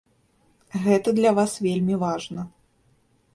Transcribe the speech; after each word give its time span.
Гэта 0.85 1.13
для 1.19 1.33
вас 1.41 1.51
вельмі 1.67 1.99
важна. 2.05 2.47